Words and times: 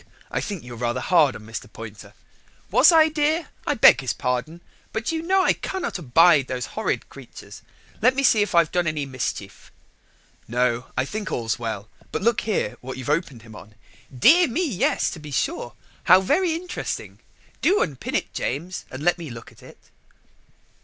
I 0.31 0.41
think 0.41 0.63
you're 0.63 0.75
rather 0.77 0.99
hard 0.99 1.35
on 1.35 1.43
Mr. 1.45 1.71
Poynter." 1.71 2.15
"Was 2.71 2.91
I, 2.91 3.03
my 3.03 3.09
dear? 3.09 3.49
I 3.67 3.75
beg 3.75 4.01
his 4.01 4.13
pardon, 4.13 4.61
but 4.91 5.11
you 5.11 5.21
know 5.21 5.43
I 5.43 5.53
cannot 5.53 5.99
abide 5.99 6.47
those 6.47 6.65
horrid 6.73 7.07
creatures. 7.07 7.61
Let 8.01 8.15
me 8.15 8.23
see 8.23 8.41
if 8.41 8.55
I've 8.55 8.71
done 8.71 8.87
any 8.87 9.05
mischief." 9.05 9.71
"No, 10.47 10.87
I 10.97 11.05
think 11.05 11.31
all's 11.31 11.59
well: 11.59 11.87
but 12.11 12.23
look 12.23 12.41
here 12.41 12.77
what 12.81 12.97
you've 12.97 13.09
opened 13.11 13.43
him 13.43 13.55
on." 13.55 13.75
"Dear 14.11 14.47
me, 14.47 14.65
yes, 14.67 15.11
to 15.11 15.19
be 15.19 15.29
sure! 15.29 15.75
how 16.05 16.19
very 16.19 16.55
interesting. 16.55 17.19
Do 17.61 17.83
unpin 17.83 18.15
it, 18.15 18.33
James, 18.33 18.85
and 18.89 19.03
let 19.03 19.19
me 19.19 19.29
look 19.29 19.51
at 19.51 19.61
it." 19.61 19.77